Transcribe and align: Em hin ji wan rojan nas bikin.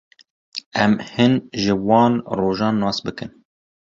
Em 0.85 0.93
hin 1.09 1.33
ji 1.63 1.75
wan 1.89 2.13
rojan 2.39 2.75
nas 2.85 2.99
bikin. 3.05 3.31